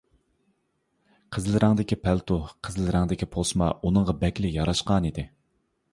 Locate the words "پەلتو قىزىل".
2.07-2.89